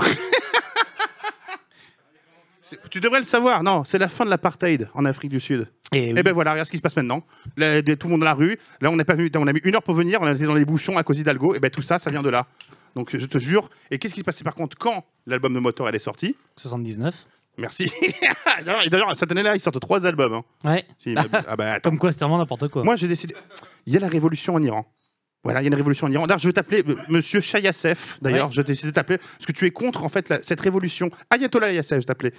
Tu 2.90 3.02
devrais 3.02 3.20
le 3.20 3.26
savoir, 3.26 3.64
non, 3.64 3.84
c'est 3.84 3.98
la 3.98 4.08
fin 4.08 4.24
de 4.24 4.30
l'apartheid 4.30 4.90
en 4.94 5.04
Afrique 5.06 5.32
du 5.32 5.40
Sud. 5.42 5.68
Et 5.92 6.10
Et 6.12 6.24
ben 6.24 6.32
voilà, 6.32 6.52
regarde 6.52 6.68
ce 6.68 6.72
qui 6.72 6.78
se 6.78 6.82
passe 6.82 6.96
maintenant. 6.96 7.24
Là, 7.58 7.82
tout 7.82 8.08
le 8.08 8.12
monde 8.12 8.22
dans 8.22 8.26
la 8.26 8.34
rue. 8.34 8.58
Là, 8.80 8.90
on 8.90 8.98
pas 8.98 9.14
venu, 9.16 9.30
on 9.36 9.48
a 9.48 9.52
mis 9.52 9.60
une 9.66 9.76
heure 9.76 9.84
pour 9.84 9.94
venir. 9.94 10.22
On 10.22 10.26
a 10.26 10.32
été 10.32 10.46
dans 10.46 10.56
les 10.56 10.64
bouchons 10.64 10.98
à 10.98 11.04
cause 11.04 11.18
d'Hidalgo. 11.18 11.54
Et 11.54 11.60
ben 11.60 11.70
tout 11.70 11.82
ça, 11.82 12.00
ça 12.00 12.10
vient 12.10 12.22
de 12.24 12.30
là. 12.30 12.48
Donc 12.96 13.16
je 13.18 13.26
te 13.26 13.38
jure. 13.38 13.70
Et 13.90 14.00
qu'est-ce 14.00 14.14
qui 14.14 14.22
se 14.22 14.26
passait 14.26 14.44
par 14.46 14.56
contre 14.56 14.78
quand 14.78 15.06
l'album 15.26 15.54
de 15.54 15.60
Motorhead 15.60 15.96
est 15.96 16.00
sorti? 16.00 16.36
79. 16.56 17.14
Merci. 17.58 17.92
D'ailleurs, 18.66 18.86
et 18.86 18.90
D'ailleurs, 18.90 19.16
cette 19.16 19.32
année-là, 19.32 19.56
ils 19.56 19.60
sortent 19.60 19.80
trois 19.80 20.06
albums. 20.06 20.34
hein. 20.34 20.44
Ouais. 20.64 20.86
Si, 20.98 21.16
ah 21.18 21.56
bah 21.56 21.74
attends. 21.74 21.90
Comme 21.90 22.00
quoi, 22.00 22.12
c'est 22.12 22.20
vraiment 22.20 22.38
n'importe 22.38 22.68
quoi. 22.70 22.84
Moi, 22.84 22.96
j'ai 22.96 23.08
décidé. 23.08 23.36
Il 23.86 23.94
y 23.94 23.98
a 23.98 24.00
la 24.00 24.08
révolution 24.08 24.56
en 24.56 24.64
Iran. 24.64 24.86
Voilà, 25.44 25.62
il 25.62 25.64
y 25.64 25.68
a 25.68 25.70
une 25.70 25.76
révolution 25.76 26.08
en 26.08 26.12
Iran. 26.12 26.28
D'ailleurs, 26.28 26.40
je 26.40 26.48
vais 26.48 26.54
t'appeler 26.54 26.84
euh, 26.88 26.96
Monsieur 27.10 27.40
Chayassef. 27.40 28.18
D'ailleurs, 28.22 28.48
Ouais. 28.48 28.54
je 28.54 28.62
décidé 28.62 28.90
de 28.90 28.94
t'appeler 28.96 29.18
parce 29.18 29.46
que 29.46 29.52
tu 29.52 29.66
es 29.66 29.72
contre 29.72 30.04
en 30.04 30.10
fait 30.10 30.30
la- 30.30 30.42
cette 30.42 30.62
révolution. 30.62 31.10
Ayatollah 31.32 31.72
Yassef, 31.74 32.02
je 32.02 32.06
t'appelais. 32.06 32.34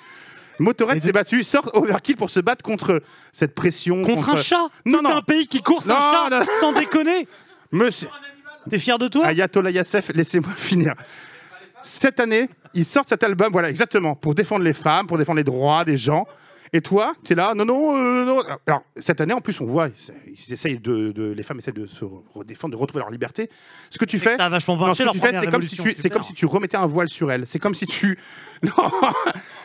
Motorhead 0.60 1.00
s'est 1.00 1.12
battu, 1.12 1.42
sort 1.42 1.68
Overkill 1.74 2.16
pour 2.16 2.30
se 2.30 2.38
battre 2.38 2.62
contre 2.62 3.02
cette 3.32 3.54
pression. 3.54 4.02
Contre 4.02 4.28
un 4.28 4.36
chat 4.36 4.68
Non, 4.84 4.98
Tout 4.98 5.04
non. 5.04 5.16
un 5.16 5.22
pays 5.22 5.46
qui 5.48 5.60
course 5.62 5.86
Non, 5.86 5.96
un 5.96 6.00
chat 6.30 6.30
non. 6.40 6.46
Sans 6.60 6.72
déconner 6.72 7.26
Monsieur 7.72 8.08
T'es 8.70 8.78
fier 8.78 8.96
de 8.98 9.08
toi 9.08 9.26
Ayatollah 9.26 9.70
Yassef, 9.72 10.10
laissez-moi 10.14 10.52
finir. 10.56 10.94
Cette 11.82 12.20
année, 12.20 12.48
ils 12.74 12.84
sortent 12.84 13.08
cet 13.08 13.22
album, 13.22 13.50
voilà, 13.52 13.70
exactement, 13.70 14.14
pour 14.14 14.34
défendre 14.34 14.64
les 14.64 14.72
femmes, 14.72 15.06
pour 15.06 15.18
défendre 15.18 15.36
les 15.38 15.44
droits 15.44 15.84
des 15.84 15.96
gens. 15.96 16.26
Et 16.74 16.80
toi, 16.80 17.12
tu 17.22 17.34
es 17.34 17.36
là, 17.36 17.52
non, 17.54 17.66
non, 17.66 17.94
euh, 17.98 18.24
non. 18.24 18.42
Alors, 18.66 18.82
cette 18.96 19.20
année, 19.20 19.34
en 19.34 19.42
plus, 19.42 19.60
on 19.60 19.66
voit, 19.66 19.88
ils 20.26 20.52
essayent 20.54 20.78
de, 20.78 21.12
de- 21.12 21.30
les 21.32 21.42
femmes 21.42 21.58
essaient 21.58 21.70
de 21.70 21.86
se 21.86 22.02
redéfendre, 22.32 22.74
de 22.74 22.80
retrouver 22.80 23.00
leur 23.00 23.10
liberté. 23.10 23.50
Ce 23.90 23.98
que 23.98 24.06
tu 24.06 24.18
fais, 24.18 24.38
Ça 24.38 24.46
a 24.46 24.48
vachement 24.48 24.78
non, 24.78 24.94
ce 24.94 25.02
que 25.02 25.10
tu 25.10 25.18
fais, 25.18 25.32
c'est 25.38 25.50
comme, 25.50 25.60
si 25.62 25.76
tu, 25.76 25.94
c'est 25.98 26.08
comme 26.08 26.22
si 26.22 26.32
tu 26.32 26.46
remettais 26.46 26.78
un 26.78 26.86
voile 26.86 27.10
sur 27.10 27.30
elle. 27.30 27.46
C'est 27.46 27.58
comme 27.58 27.74
si 27.74 27.86
tu. 27.86 28.18
Non 28.62 28.72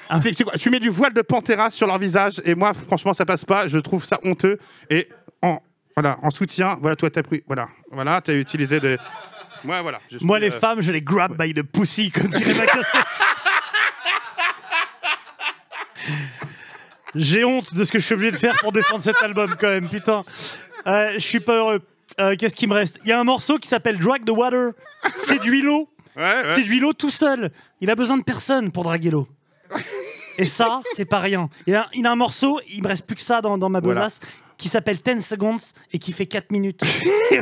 Ah. 0.10 0.19
Tu, 0.19 0.33
tu 0.60 0.69
mets 0.69 0.80
du 0.81 0.89
voile 0.89 1.13
de 1.13 1.21
Pantera 1.21 1.69
sur 1.69 1.88
leur 1.88 1.98
visage. 1.98 2.42
Et 2.44 2.56
moi, 2.56 2.74
franchement, 2.74 3.13
ça 3.13 3.25
passe 3.25 3.45
pas. 3.45 3.69
Je 3.69 3.80
trouve 3.80 4.03
ça 4.03 4.19
honteux. 4.25 4.57
Et 4.89 5.07
en, 5.42 5.60
voilà, 5.95 6.18
en 6.24 6.30
soutien, 6.30 6.77
voilà, 6.81 6.98
toi, 6.98 7.10
t'as 7.10 7.24
pris. 7.24 7.42
Voilà, 7.48 7.69
voilà, 7.89 8.19
t'as 8.19 8.33
utilisé 8.36 8.81
des. 8.81 8.98
Ouais, 9.65 9.81
voilà. 9.81 10.00
je 10.09 10.18
Moi, 10.24 10.39
les 10.39 10.50
euh, 10.50 10.59
femmes, 10.59 10.81
je 10.81 10.92
les 10.92 11.01
grab 11.01 11.38
by 11.38 11.54
the 11.54 11.63
pussy, 11.63 12.12
comme 12.12 12.27
dirait 12.27 12.54
ma 12.54 12.65
casquette. 12.65 13.06
J'ai 17.15 17.43
honte 17.43 17.74
de 17.74 17.84
ce 17.84 17.91
que 17.91 18.00
je 18.00 18.05
suis 18.05 18.13
obligé 18.13 18.31
de 18.31 18.38
faire 18.38 18.55
pour 18.60 18.72
défendre 18.72 19.01
cet 19.01 19.22
album, 19.22 19.55
quand 19.60 19.70
même, 19.70 19.89
putain. 19.89 20.22
Euh, 20.86 21.13
je 21.13 21.20
suis 21.20 21.39
pas 21.39 21.55
heureux. 21.55 21.81
Euh, 22.20 22.36
Qu'est-ce 22.38 22.55
qui 22.55 22.67
me 22.67 22.74
reste? 22.74 23.00
Il 23.03 23.10
y 23.10 23.12
a 23.12 23.20
un 23.20 23.24
morceau 23.24 23.58
qui 23.58 23.67
s'appelle 23.67 23.98
Drag 23.98 24.24
the 24.25 24.29
Water. 24.29 24.72
Du 25.41 25.62
l'eau. 25.62 25.89
Ouais, 26.15 26.43
l'eau 26.79 26.93
tout 26.93 27.10
seul. 27.10 27.51
Il 27.79 27.89
a 27.89 27.96
besoin 27.96 28.17
de 28.17 28.24
personne 28.24 28.72
pour 28.72 28.84
draguer 28.84 29.12
l'eau. 29.12 29.27
Et 30.38 30.46
ça, 30.46 30.81
c'est 30.96 31.05
pas 31.05 31.20
rien. 31.20 31.50
Il 31.65 31.75
a, 31.75 31.88
il 31.93 32.05
a 32.05 32.12
un 32.12 32.15
morceau, 32.15 32.60
il 32.70 32.84
me 32.84 32.88
reste 32.88 33.05
plus 33.05 33.15
que 33.15 33.22
ça 33.22 33.41
dans, 33.41 33.58
dans 33.58 33.70
ma 33.70 33.81
besace, 33.81 34.20
qui 34.57 34.69
s'appelle 34.69 34.97
10 34.97 35.21
Seconds 35.25 35.57
et 35.93 35.99
qui 35.99 36.11
fait 36.11 36.25
4 36.25 36.51
minutes. 36.51 36.81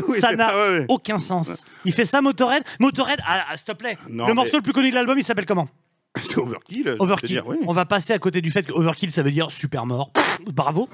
Oui, 0.07 0.19
ça 0.19 0.31
n'a 0.33 0.47
pas- 0.47 0.55
ouais, 0.71 0.77
ouais. 0.79 0.85
aucun 0.89 1.17
sens. 1.17 1.63
Il 1.85 1.93
fait 1.93 2.05
ça, 2.05 2.21
Motorhead. 2.21 2.63
Motorhead, 2.79 3.19
ah, 3.25 3.45
ah, 3.49 3.55
s'il 3.57 3.65
te 3.67 3.71
plaît. 3.73 3.97
Non, 4.09 4.23
le 4.25 4.31
mais- 4.31 4.35
morceau 4.35 4.57
le 4.57 4.63
plus 4.63 4.73
connu 4.73 4.89
de 4.89 4.95
l'album, 4.95 5.17
il 5.17 5.23
s'appelle 5.23 5.45
comment 5.45 5.67
C'est 6.17 6.37
Overkill. 6.37 6.95
Overkill. 6.99 7.29
dire, 7.29 7.47
oui. 7.47 7.57
On 7.67 7.73
va 7.73 7.85
passer 7.85 8.13
à 8.13 8.19
côté 8.19 8.41
du 8.41 8.49
fait 8.51 8.63
que 8.63 8.71
Overkill, 8.71 9.11
ça 9.11 9.21
veut 9.21 9.31
dire 9.31 9.51
super 9.51 9.85
mort. 9.85 10.11
Bravo. 10.47 10.89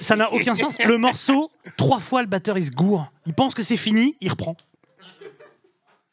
Ça 0.00 0.14
n'a 0.16 0.32
aucun 0.32 0.54
sens. 0.54 0.76
Le 0.84 0.98
morceau, 0.98 1.50
trois 1.76 2.00
fois 2.00 2.22
le 2.22 2.28
batteur, 2.28 2.56
il 2.58 2.64
se 2.66 2.70
gourre. 2.70 3.10
Il 3.26 3.34
pense 3.34 3.54
que 3.54 3.62
c'est 3.62 3.76
fini, 3.76 4.14
il 4.20 4.30
reprend. 4.30 4.56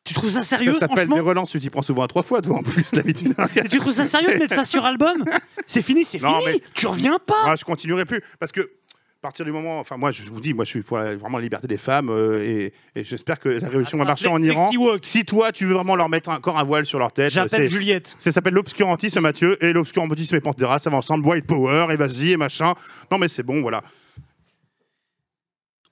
Tu 0.05 0.13
trouves 0.13 0.31
ça 0.31 0.41
sérieux, 0.41 0.73
Ça 0.73 0.87
s'appelle 0.87 1.07
mes 1.07 1.21
relances, 1.21 1.51
tu 1.51 1.59
t'y 1.59 1.69
prends 1.69 1.81
souvent 1.81 2.03
à 2.03 2.07
trois 2.07 2.23
fois, 2.23 2.41
toi, 2.41 2.57
en 2.57 2.61
plus, 2.63 2.91
d'habitude. 2.91 3.33
Tu 3.71 3.79
trouves 3.79 3.93
ça 3.93 4.03
sérieux 4.03 4.33
de 4.33 4.39
mettre 4.39 4.53
ça 4.55 4.65
sur 4.65 4.83
album 4.83 5.23
C'est 5.65 5.81
fini, 5.81 6.03
c'est 6.03 6.19
fini. 6.19 6.33
mais- 6.45 6.61
Tu 6.75 6.87
reviens 6.87 7.19
pas. 7.25 7.35
Ah, 7.45 7.55
je 7.55 7.63
continuerai 7.63 8.03
plus 8.03 8.21
parce 8.37 8.51
que 8.51 8.69
partir 9.23 9.45
du 9.45 9.51
moment, 9.51 9.79
enfin 9.79 9.97
moi 9.97 10.11
je 10.11 10.21
vous 10.29 10.39
dis, 10.41 10.53
moi 10.53 10.65
je 10.65 10.69
suis 10.69 10.81
pour 10.83 10.97
la- 10.97 11.15
vraiment 11.15 11.37
la 11.37 11.43
liberté 11.43 11.65
des 11.67 11.77
femmes 11.79 12.09
euh, 12.09 12.43
et, 12.43 12.73
et 12.95 13.03
j'espère 13.03 13.39
que 13.39 13.49
la 13.49 13.67
révolution 13.69 13.97
va 13.97 14.03
marcher 14.05 14.27
en 14.27 14.39
Iran. 14.43 14.69
Si 15.01 15.25
toi 15.25 15.51
tu 15.51 15.65
veux 15.65 15.73
vraiment 15.73 15.95
leur 15.95 16.09
mettre 16.09 16.29
encore 16.29 16.59
un 16.59 16.63
voile 16.63 16.85
sur 16.85 16.99
leur 16.99 17.11
tête, 17.11 17.31
J'appelle 17.31 17.61
c'est- 17.61 17.67
Juliette. 17.69 18.15
Ça 18.19 18.31
s'appelle 18.31 18.53
l'obscurantisme, 18.53 19.21
Mathieu, 19.21 19.57
et 19.63 19.73
l'obscurantisme 19.73 20.35
et 20.35 20.41
Pantera, 20.41 20.77
ça 20.77 20.89
va 20.89 20.97
ensemble, 20.97 21.25
white 21.25 21.47
power, 21.47 21.87
et 21.91 21.95
vas-y, 21.95 22.33
et 22.33 22.37
machin. 22.37 22.73
Non 23.09 23.17
mais 23.17 23.27
c'est 23.29 23.43
bon, 23.43 23.61
voilà. 23.61 23.81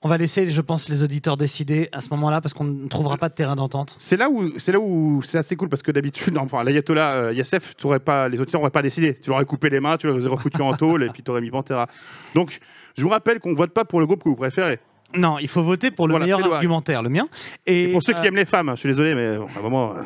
On 0.04 0.08
va 0.08 0.18
laisser, 0.18 0.50
je 0.50 0.60
pense, 0.60 0.88
les 0.88 1.04
auditeurs 1.04 1.36
décider 1.36 1.88
à 1.92 2.00
ce 2.00 2.08
moment-là 2.10 2.40
parce 2.40 2.54
qu'on 2.54 2.64
ne 2.64 2.88
trouvera 2.88 3.16
pas 3.16 3.28
de 3.28 3.34
terrain 3.34 3.54
d'entente. 3.54 3.94
C'est 3.98 4.16
là 4.16 4.28
où 4.28 4.58
c'est 4.58 4.72
là 4.72 4.80
où 4.80 5.22
c'est 5.22 5.38
assez 5.38 5.54
cool 5.54 5.68
parce 5.68 5.82
que 5.82 5.92
d'habitude, 5.92 6.36
enfin 6.38 6.64
l'ayatollah 6.64 7.14
euh, 7.14 7.32
Yassef, 7.32 7.74
pas, 8.04 8.28
les 8.28 8.40
auditeurs 8.40 8.60
n'auraient 8.60 8.70
pas 8.72 8.82
décidé. 8.82 9.14
Tu 9.14 9.30
leur 9.30 9.36
aurais 9.36 9.44
coupé 9.46 9.70
les 9.70 9.78
mains, 9.80 9.96
tu 9.96 10.12
les 10.12 10.26
aurais 10.26 10.42
foutus 10.42 10.60
en 10.60 10.74
tôle 10.74 11.04
et 11.04 11.10
puis 11.10 11.22
tu 11.22 11.30
aurais 11.30 11.40
mis 11.40 11.50
Pantera. 11.50 11.86
Donc 12.34 12.58
je 12.96 13.02
vous 13.02 13.10
rappelle 13.10 13.38
qu'on 13.38 13.54
vote 13.54 13.72
pas 13.72 13.84
pour 13.84 14.00
le 14.00 14.06
groupe 14.06 14.24
que 14.24 14.28
vous 14.28 14.36
préférez. 14.36 14.80
Non, 15.14 15.38
il 15.38 15.48
faut 15.48 15.62
voter 15.62 15.90
pour 15.90 16.08
le 16.08 16.12
Voilà, 16.12 16.24
meilleur 16.24 16.52
argumentaire, 16.54 17.02
le 17.02 17.10
mien. 17.10 17.28
Et 17.66 17.90
Et, 17.90 17.92
pour 17.92 18.02
ceux 18.02 18.14
euh, 18.14 18.20
qui 18.20 18.26
aiment 18.26 18.36
les 18.36 18.46
femmes, 18.46 18.70
je 18.70 18.76
suis 18.76 18.88
désolé, 18.88 19.14
mais 19.14 19.36
bon, 19.36 19.46
vraiment. 19.60 19.90
euh. 19.92 20.00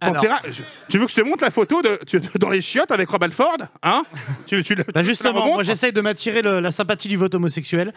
Pantera, 0.00 0.40
je- 0.48 0.62
tu 0.88 0.98
veux 0.98 1.04
que 1.06 1.10
je 1.10 1.16
te 1.16 1.20
montre 1.22 1.44
la 1.44 1.50
photo 1.50 1.82
de, 1.82 1.98
tu- 2.06 2.20
dans 2.38 2.50
les 2.50 2.60
chiottes 2.60 2.90
avec 2.90 3.08
Rob 3.10 3.22
Alford 3.22 3.58
Hein? 3.82 4.02
Tu, 4.46 4.62
tu, 4.62 4.74
Bah 4.74 4.84
tu 4.84 4.92
la 4.94 5.02
justement, 5.02 5.46
moi 5.46 5.62
j'essaye 5.64 5.92
de 5.92 6.00
m'attirer 6.00 6.42
le- 6.42 6.60
la 6.60 6.70
sympathie 6.70 7.08
du 7.08 7.16
vote 7.16 7.34
homosexuel. 7.34 7.92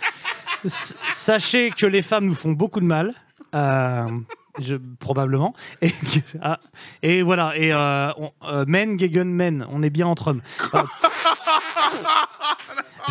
S- 0.65 0.95
sachez 1.11 1.71
que 1.71 1.85
les 1.85 2.01
femmes 2.01 2.25
nous 2.25 2.35
font 2.35 2.51
beaucoup 2.51 2.79
de 2.79 2.85
mal. 2.85 3.13
euh, 3.53 4.07
je- 4.59 4.75
probablement. 4.99 5.53
Et, 5.81 5.91
ah, 6.41 6.59
et 7.03 7.21
voilà. 7.21 7.53
Et 7.57 7.73
euh, 7.73 8.11
on- 8.17 8.31
euh, 8.43 8.65
men 8.67 8.97
gegen 8.99 9.25
men. 9.25 9.65
On 9.71 9.83
est 9.83 9.89
bien 9.89 10.07
entre 10.07 10.27
hommes. 10.29 10.41
Ah. 10.73 10.85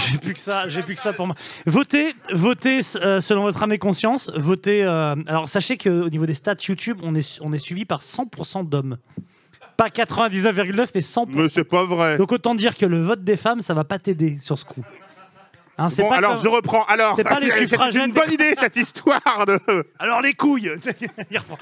J'ai 0.11 0.19
plus 0.19 0.35
que 0.35 0.40
ça. 0.40 0.69
J'ai 0.69 0.83
plus 0.83 0.95
que 0.95 1.00
ça 1.00 1.12
pour 1.12 1.26
moi. 1.26 1.37
Votez, 1.66 2.14
votez 2.33 2.80
euh, 2.97 3.21
selon 3.21 3.42
votre 3.42 3.62
âme 3.62 3.73
et 3.73 3.78
conscience. 3.78 4.30
Votez. 4.37 4.83
euh, 4.85 5.14
alors 5.26 5.49
sachez 5.49 5.76
qu'au 5.76 6.09
niveau 6.09 6.26
des 6.26 6.35
stats 6.35 6.54
YouTube, 6.69 6.99
on 7.02 7.14
est 7.14 7.38
on 7.42 7.52
est 7.52 7.59
suivi 7.59 7.85
par 7.85 8.00
100% 8.02 8.69
d'hommes. 8.69 8.97
Pas 9.76 9.88
99,9 9.88 10.88
mais 10.95 11.00
100%. 11.00 11.26
Mais 11.30 11.49
c'est 11.49 11.64
pas 11.64 11.85
vrai. 11.85 12.19
Donc 12.19 12.33
autant 12.33 12.54
dire 12.54 12.76
que 12.76 12.87
le 12.87 13.00
vote 13.00 13.25
des 13.25 13.37
femmes, 13.37 13.61
ça 13.61 13.75
va 13.75 13.85
pas 13.85 13.99
t'aider 13.99 14.38
sur 14.40 14.59
ce 14.59 14.64
coup. 14.64 14.85
Hein, 15.78 15.88
c'est 15.88 16.02
Bon, 16.02 16.11
pas 16.11 16.16
alors 16.16 16.35
comme- 16.35 16.42
je 16.42 16.49
reprends. 16.49 16.85
Alors, 16.85 17.16
c'est 17.16 17.25
pas 17.25 17.40
les 17.40 17.47
c'était 17.47 17.66
suffragettes 17.66 18.04
une 18.07 18.12
des- 18.12 18.21
bonne 18.21 18.33
idée 18.33 18.54
cette 18.59 18.76
histoire 18.76 19.47
de. 19.47 19.59
Alors 19.99 20.21
les 20.21 20.35
couilles 20.35 20.71
Il 21.30 21.38
reprend. 21.38 21.57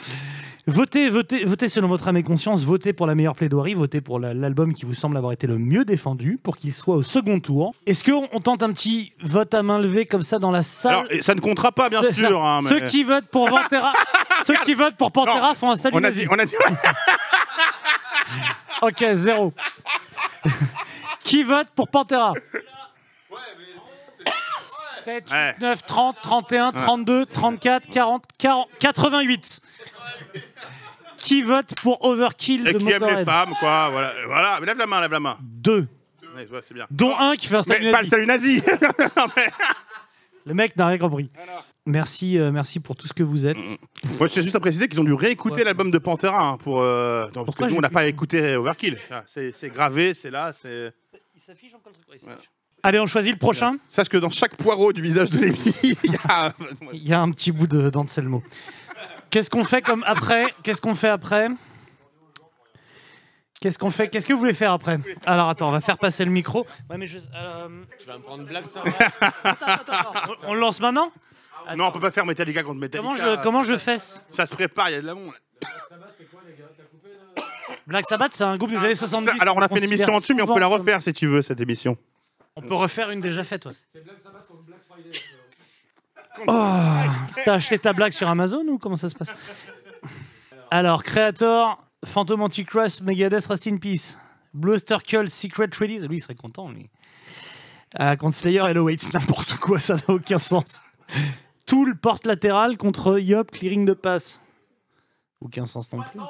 Votez, 0.71 1.09
votez, 1.09 1.47
votez 1.47 1.71
selon 1.71 1.89
votre 1.89 2.07
âme 2.09 2.19
et 2.19 2.23
conscience, 2.23 2.63
votez 2.65 2.93
pour 2.93 3.07
la 3.07 3.15
meilleure 3.15 3.35
plaidoirie, 3.35 3.73
votez 3.73 4.03
pour 4.03 4.21
la- 4.21 4.35
l'album 4.35 4.75
qui 4.75 4.85
vous 4.85 4.93
semble 4.93 5.17
avoir 5.17 5.33
été 5.33 5.47
le 5.47 5.57
mieux 5.57 5.87
défendu, 5.87 6.39
pour 6.43 6.59
qu'il 6.59 6.75
soit 6.75 6.97
au 6.97 7.03
second 7.03 7.41
tour. 7.41 7.75
Est-ce 7.87 8.05
qu'on 8.05 8.29
on 8.33 8.39
tente 8.41 8.63
un 8.63 8.71
petit 8.73 9.15
vote 9.23 9.55
à 9.55 9.63
main 9.63 9.79
levée 9.79 10.05
comme 10.05 10.21
ça 10.21 10.39
dans 10.39 10.51
la 10.51 10.63
salle 10.63 10.93
Alors, 10.93 11.05
ça 11.23 11.35
ne 11.35 11.41
comptera 11.41 11.73
pas, 11.73 11.89
bien 11.89 12.03
sûr. 12.13 12.45
hein, 12.45 12.61
mais- 12.63 12.69
Ceux 12.69 12.81
qui 12.81 13.03
votent 13.03 13.29
pour 13.29 13.47
Pantera, 13.49 13.95
ceux 14.47 14.57
qui 14.63 14.75
votent 14.75 14.97
pour 14.97 15.11
Pantera 15.11 15.41
Non, 15.49 15.55
font 15.55 15.71
un 15.71 15.77
salut 15.77 15.97
On 15.97 16.05
a 16.05 16.11
dit, 16.11 16.27
on 16.31 16.39
a 16.39 16.45
dit. 16.45 16.55
Ok, 18.83 19.05
zéro. 19.15 19.55
qui 21.25 21.45
vote 21.45 21.69
pour 21.75 21.89
Pantera? 21.89 22.35
7, 25.09 25.25
8, 25.31 25.33
Ouais. 25.33 25.55
9, 25.61 25.87
30, 25.87 26.17
31, 26.23 26.73
32, 26.73 27.27
34, 27.27 27.89
40, 27.91 28.25
40, 28.39 28.69
88. 28.79 29.61
Qui 31.17 31.43
vote 31.43 31.75
pour 31.83 32.05
Overkill 32.05 32.69
Et 32.69 32.73
de 32.75 32.79
qui 32.79 32.91
aime 32.91 33.05
les 33.05 33.25
femmes, 33.25 33.55
quoi. 33.59 33.89
Voilà, 33.91 34.13
voilà. 34.27 34.59
Mais 34.61 34.67
lève 34.67 34.79
la 34.79 34.87
main, 34.87 35.01
lève 35.01 35.11
la 35.13 35.21
main. 35.21 35.37
Deux. 35.41 35.89
Ouais, 36.37 36.47
ouais, 36.47 36.61
c'est 36.63 36.75
bien. 36.75 36.87
Dont 36.91 37.15
un 37.19 37.35
qui 37.35 37.49
fait 37.49 37.57
un 37.57 37.63
salut 37.63 37.87
Mais 37.87 37.91
pas 37.93 38.03
le 38.03 38.25
nazi. 38.27 38.61
salut 38.61 38.71
nazi. 38.71 38.97
Non, 39.17 39.27
mais- 39.37 39.49
Le 40.47 40.55
mec 40.55 40.77
n'a 40.77 40.87
rien 40.87 40.99
compris. 40.99 41.31
Merci, 41.87 42.39
euh, 42.39 42.53
merci 42.53 42.81
pour 42.81 42.95
tout 42.97 43.07
ce 43.09 43.13
que 43.15 43.23
vous 43.23 43.47
êtes. 43.47 43.57
Moi, 44.19 44.29
je 44.29 44.33
tiens 44.35 44.43
juste 44.43 44.55
à 44.55 44.61
préciser 44.61 44.89
qu'ils 44.89 45.01
ont 45.01 45.05
dû 45.05 45.13
réécouter 45.15 45.57
Ouais. 45.57 45.65
l'album 45.65 45.91
de 45.91 45.99
Pantera 45.99 46.41
hein, 46.51 46.57
pour. 46.59 46.81
euh, 46.81 47.25
non, 47.27 47.31
parce 47.33 47.35
que 47.35 47.45
Pourquoi 47.47 47.69
nous, 47.69 47.77
on 47.77 47.81
n'a 47.81 47.91
pas 47.91 48.07
écouté 48.07 48.55
Overkill. 48.57 48.99
Ah, 49.11 49.23
C'est 49.27 49.53
c'est 49.53 49.71
gravé, 49.71 50.15
c'est 50.15 50.31
là, 50.31 50.53
c'est. 50.53 50.93
Il 51.35 51.41
s'affiche 51.41 51.75
encore 51.75 51.93
le 51.97 52.19
truc. 52.19 52.21
Allez, 52.83 53.01
on 53.01 53.07
choisit 53.07 53.33
le 53.33 53.39
prochain. 53.39 53.77
Sache 53.89 54.09
que 54.09 54.17
dans 54.17 54.31
chaque 54.31 54.57
poireau 54.57 54.93
du 54.93 55.03
visage 55.03 55.31
de 55.31 55.39
Lémi, 55.39 55.59
il 55.83 56.13
y 56.13 56.17
a. 56.29 56.55
Il 56.93 57.09
y 57.09 57.13
a 57.13 57.21
un 57.21 57.31
petit 57.31 57.51
bout 57.53 57.67
de 57.67 57.91
d'Anselmo. 57.91 58.43
Qu'est-ce 59.31 59.51
qu'on 59.51 59.65
fait 59.65 59.83
comme 59.83 60.05
après? 60.07 60.47
Qu'est-ce 60.63 60.81
qu'on 60.81 60.95
fait 60.95 61.09
après? 61.09 61.49
Qu'est-ce 63.61 63.79
qu'on 63.79 63.91
fait? 63.91 64.09
Qu'est-ce 64.09 64.25
que 64.27 64.33
vous 64.33 64.39
voulez 64.39 64.55
faire 64.55 64.73
après? 64.73 64.99
Alors 65.27 65.49
attends, 65.49 65.69
on 65.69 65.73
va 65.73 65.81
faire 65.81 65.99
passer 65.99 66.25
le 66.25 66.31
micro. 66.31 66.65
Ouais, 66.89 66.97
mais 66.97 67.07
je, 67.07 67.19
euh, 67.35 67.69
Tu 67.99 68.07
vas 68.07 68.17
me 68.19 68.23
prendre 68.23 68.45
blague 68.45 68.65
ça 68.67 68.85
on, 70.45 70.51
on 70.51 70.55
le 70.55 70.61
lance 70.61 70.81
maintenant? 70.81 71.11
Non, 71.77 71.87
on 71.87 71.91
peut 71.93 71.99
pas 72.01 72.13
faire 72.13 72.25
Metallica 72.25 72.63
contre 72.63 72.79
Metallica. 72.81 73.03
Comment 73.03 73.17
je 73.17 73.43
comment 73.43 73.63
je 73.65 73.77
fesse 73.77 74.25
Ça 74.31 74.47
se 74.47 74.55
prépare, 74.55 74.91
il 74.91 74.93
y 74.93 74.97
a 74.97 75.01
de 75.03 75.07
l'amour. 75.07 75.35
Black 77.87 78.07
Sabbath, 78.07 78.33
c'est 78.35 78.45
un 78.45 78.57
groupe 78.57 78.71
des 78.71 78.77
années 78.77 78.95
70. 78.95 79.27
Ça- 79.27 79.33
Alors, 79.41 79.57
on 79.57 79.61
a 79.61 79.69
qu'on 79.69 79.75
fait 79.75 79.81
une 79.81 79.87
émission 79.91 80.07
considère 80.13 80.21
dessus, 80.21 80.35
mais 80.35 80.43
on 80.43 80.47
peut 80.47 80.53
souvent 80.53 80.61
la 80.61 80.69
comme- 80.69 80.81
refaire 80.81 81.03
si 81.03 81.13
tu 81.13 81.27
veux, 81.27 81.43
cette 81.43 81.61
émission. 81.61 81.97
On 82.59 82.63
peut 82.63 82.75
refaire 82.75 83.11
une 83.11 83.21
déjà 83.21 83.45
faite. 83.45 83.67
Ouais. 83.67 83.73
Oh, 86.47 87.05
T'as 87.45 87.55
acheté 87.55 87.79
ta 87.79 87.93
blague 87.93 88.13
sur 88.13 88.29
Amazon 88.29 88.67
ou 88.67 88.79
comment 88.79 88.97
ça 88.97 89.09
se 89.09 89.15
passe? 89.15 89.33
Alors, 90.71 91.05
Creator, 91.05 91.83
Phantom 92.05 92.43
Antichrist, 92.43 93.01
Megadeth, 93.03 93.47
Rust 93.47 93.67
in 93.69 93.77
Peace, 93.79 94.19
Bluester 94.55 94.99
Cull, 95.07 95.31
Secret 95.31 95.71
Release. 95.79 96.05
Lui, 96.07 96.17
il 96.17 96.21
serait 96.21 96.35
content, 96.35 96.71
lui. 96.71 96.91
Euh, 98.01 98.17
contre 98.17 98.37
Slayer, 98.37 98.65
Hello 98.67 98.85
Waits, 98.85 99.13
n'importe 99.15 99.55
quoi, 99.55 99.79
ça 99.79 99.95
n'a 99.95 100.15
aucun 100.15 100.39
sens. 100.39 100.83
Tool, 101.65 101.97
porte 101.97 102.27
latérale 102.27 102.77
contre 102.77 103.19
Yop, 103.21 103.53
Clearing 103.53 103.85
de 103.85 103.93
passe. 103.95 104.43
Aucun 105.41 105.67
sens 105.67 105.93
non 105.93 106.03
plus. 106.03 106.21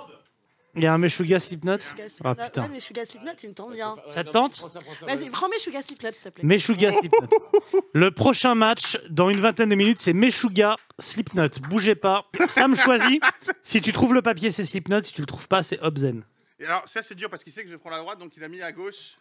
Il 0.75 0.83
y 0.83 0.87
a 0.87 0.93
un 0.93 0.99
Meshuga 0.99 1.41
Slipknot. 1.41 1.79
Ah 2.23 2.35
putain. 2.35 2.63
Ouais, 2.63 2.69
mais 2.69 2.81
Sugar 2.81 3.07
Slipknot, 3.07 3.33
il 3.43 3.49
me 3.49 3.55
tente 3.55 3.73
bien. 3.73 3.97
Ça 4.07 4.23
te 4.23 4.31
tente 4.31 4.61
Vas-y, 5.03 5.31
prends 5.31 5.49
mes 5.49 5.59
Sugar 5.59 5.83
Slipknot, 5.83 6.13
s'il 6.13 6.23
te 6.23 6.29
plaît. 6.29 6.45
Meshuga 6.45 6.93
Slipknot. 6.93 7.29
Le 7.95 8.11
prochain 8.11 8.55
match, 8.55 8.99
dans 9.09 9.31
une 9.31 9.41
vingtaine 9.41 9.71
de 9.71 9.75
minutes, 9.75 9.99
c'est 9.99 10.13
Meshuga 10.13 10.77
Slipknot. 10.99 11.49
Bougez 11.69 11.95
pas. 11.95 12.27
Sam 12.49 12.77
choisit. 12.77 13.23
Si 13.63 13.83
tu 13.83 13.93
trouves 13.93 14.15
le 14.15 14.23
papier, 14.23 14.51
c'est 14.51 14.65
Slipknot. 14.65 15.03
Si 15.03 15.13
tu 15.13 15.21
le 15.21 15.27
trouves 15.27 15.49
pas, 15.49 15.63
c'est 15.63 15.81
Obzen. 15.81 16.25
Et 16.59 16.65
alors, 16.65 16.89
ça, 16.89 17.03
c'est 17.03 17.15
dur 17.15 17.31
parce 17.31 17.45
qu'il 17.45 17.53
sait 17.53 17.63
que 17.63 17.69
je 17.69 17.75
vais 17.75 17.79
prendre 17.79 17.97
la 17.97 18.03
droite, 18.03 18.19
donc 18.19 18.37
il 18.37 18.43
a 18.45 18.49
mis 18.49 18.63
à 18.63 18.73
gauche. 18.73 19.17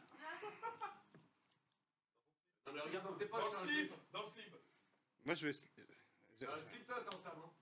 Moi, 5.26 5.36
je 5.36 5.48
vais. 5.48 5.54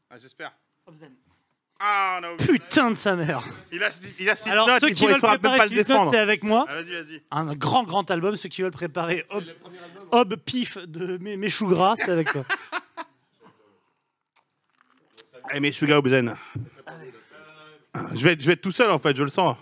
Ah, 0.10 0.18
j'espère. 0.20 0.56
Ah, 1.80 2.20
non. 2.22 2.38
Putain 2.38 2.92
de 2.92 2.96
sa 2.96 3.16
mère. 3.16 3.44
Il 3.72 3.84
a, 3.84 3.90
il 4.20 4.30
a 4.30 4.36
Alors, 4.46 4.70
ceux 4.80 4.90
il 4.90 4.96
qui 4.96 5.04
veulent 5.04 5.14
même 5.14 5.22
préparer 5.22 5.58
pas 5.58 5.64
le 5.66 5.70
Slipknot, 5.70 5.94
défendre. 5.94 6.12
c'est 6.12 6.20
avec 6.20 6.44
moi. 6.44 6.66
Ah, 6.70 6.76
vas-y, 6.76 6.94
vas-y. 6.94 7.22
Un 7.32 7.54
grand, 7.54 7.84
grand 7.84 8.10
album. 8.10 8.36
Ceux 8.38 8.50
qui 8.50 8.62
veulent 8.62 8.72
préparer 8.72 9.26
Ob, 9.30 9.44
Ob 10.12 10.36
Pif 10.38 10.78
de 10.78 11.18
mes, 11.18 11.36
mes 11.36 11.50
choux 11.50 11.68
gras, 11.68 11.96
c'est 11.98 12.12
avec 12.12 12.32
toi. 12.32 12.46
Eh, 15.54 15.60
mais 15.60 15.72
Obzen. 15.92 16.36
Je 18.14 18.24
vais, 18.24 18.34
être, 18.34 18.42
je 18.42 18.48
vais 18.48 18.54
être 18.54 18.62
tout 18.62 18.72
seul, 18.72 18.90
en 18.92 19.00
fait, 19.00 19.16
je 19.16 19.24
le 19.24 19.30
sens. 19.30 19.54